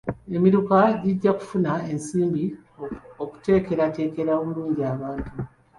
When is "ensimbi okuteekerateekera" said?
1.91-4.31